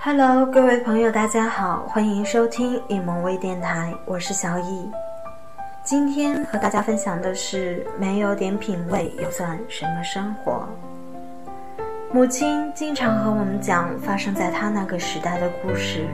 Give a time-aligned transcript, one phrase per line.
[0.00, 4.88] Hello，各位朋友，大家好，欢迎收听一萌微电台，我是小易。
[5.82, 10.68] 今天和大家分享的是：没有点品味又算什么生活？
[12.12, 16.06] 母亲经常和我们讲发生在她那个时代的故事。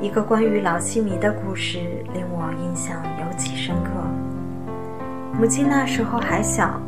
[0.00, 1.80] 一个关于老戏迷的故事
[2.14, 3.90] 令我印象尤其深刻。
[5.36, 6.80] 母亲那时候还小，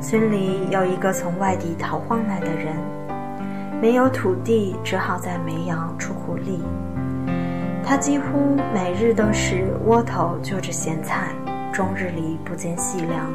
[0.00, 2.74] 村里有一个从外地逃荒来的人。
[3.80, 6.62] 没有土地，只好在煤窑出苦力。
[7.84, 11.28] 他几乎每日都是窝头就着咸菜，
[11.72, 13.32] 终日里不见细粮。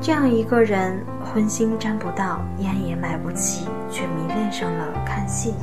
[0.00, 5.54] 这样一个人，荤腥沾不到，烟也买不起，却迷恋上了看戏。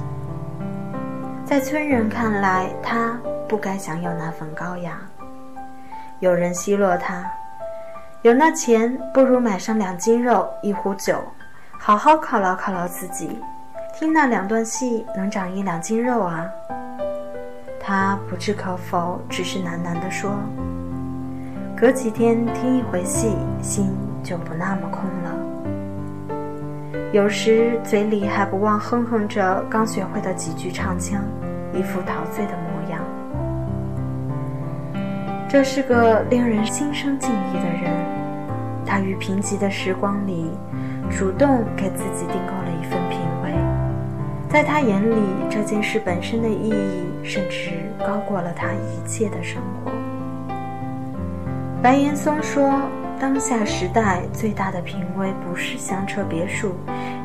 [1.43, 3.19] 在村人看来，他
[3.49, 4.99] 不该享有那份高雅。
[6.19, 7.25] 有人奚落他
[8.21, 11.15] ：“有那钱，不如买上两斤肉，一壶酒。”
[11.79, 13.39] 好好犒劳犒劳自己，
[13.97, 16.45] 听那两段戏能长一两斤肉啊！
[17.79, 20.31] 他不置可否，只是喃喃地说
[21.77, 25.33] ：“隔几天听一回戏，心就不那么空了。
[27.13, 31.23] 有时嘴里还不忘哼哼着刚学会的几句唱腔，
[31.73, 33.01] 一副陶醉的模样。
[35.47, 37.89] 这是个令人心生敬意的人，
[38.87, 40.49] 他于贫瘠的时光里。”
[41.09, 43.53] 主动给自己订购了一份品味，
[44.49, 45.15] 在他眼里，
[45.49, 49.91] 这件事本身的意义甚至高过了他一切的生活。
[51.81, 52.69] 白岩松说
[53.17, 56.75] ：“当下时代最大的品味，不是香车别墅，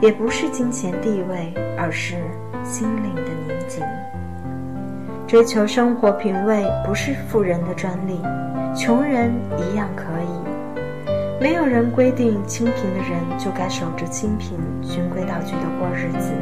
[0.01, 2.15] 也不是金钱地位，而是
[2.63, 3.85] 心灵的宁静。
[5.27, 8.21] 追求生活品味，不是富人的专利，
[8.77, 10.42] 穷人一样可以。”
[11.43, 16.33] 没有人规定清贫的人就该守着清贫、循规蹈矩的过日子，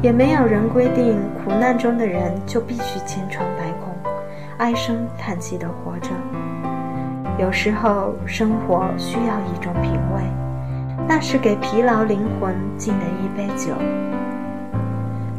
[0.00, 3.92] 也没有人规定苦难中的人就必须千疮百孔、
[4.58, 6.10] 唉声叹气地活着。
[7.36, 10.22] 有时候，生活需要一种品味，
[11.08, 13.74] 那是给疲劳灵魂敬的一杯酒。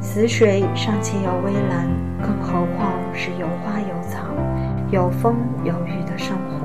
[0.01, 1.88] 死水尚且有微澜，
[2.22, 4.25] 更何况是有花有草、
[4.91, 6.62] 有风有雨的生活？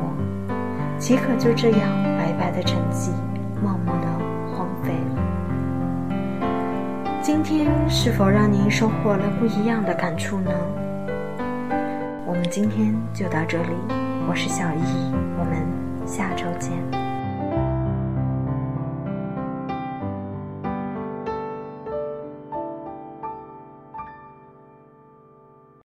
[0.98, 1.88] 即可就这样
[2.18, 3.12] 白白的沉寂，
[3.62, 4.06] 默默的
[4.52, 5.22] 荒废了？
[7.22, 10.50] 今天是否让您收获了不一样的感触呢？
[12.26, 13.70] 我们今天就到这里，
[14.28, 15.77] 我是小易，我们。